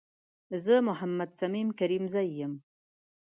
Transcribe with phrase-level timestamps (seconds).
[0.63, 2.53] زه محمد صميم کريمزی یم